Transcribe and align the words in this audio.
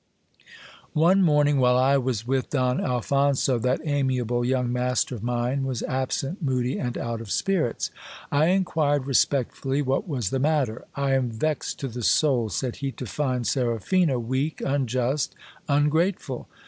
One 0.97 1.21
morning 1.21 1.59
while 1.59 1.77
I 1.77 1.95
was 1.97 2.25
with 2.25 2.49
Don 2.49 2.83
Alphonso, 2.83 3.59
that 3.59 3.81
amiable 3.85 4.43
young 4.43 4.73
master 4.73 5.13
of 5.13 5.21
mine 5.21 5.63
was 5.63 5.83
absent, 5.83 6.41
moody, 6.41 6.79
and 6.79 6.97
out 6.97 7.21
of 7.21 7.29
spirits. 7.29 7.91
I 8.31 8.47
inquired 8.47 9.05
respectfully 9.05 9.83
what 9.83 10.07
was 10.07 10.31
the 10.31 10.39
matter. 10.39 10.85
I 10.95 11.13
am 11.13 11.29
vexed 11.29 11.79
to 11.81 11.87
the 11.87 12.01
soul, 12.01 12.49
said 12.49 12.77
he, 12.77 12.91
to 12.93 13.05
find 13.05 13.45
Seraphina 13.45 14.19
weak, 14.19 14.59
unjust, 14.65 15.35
ungrateful. 15.69 16.47